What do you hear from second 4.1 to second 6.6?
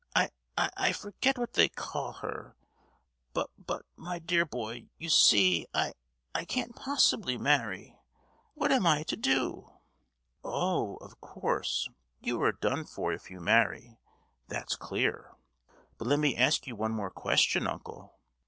dear boy, you see I—I